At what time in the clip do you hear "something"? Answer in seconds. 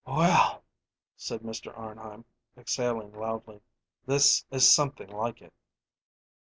4.67-5.09